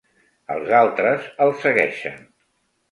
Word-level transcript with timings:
Els 0.55 0.71
altres 0.79 1.29
el 1.47 1.55
segueixen. 1.67 2.19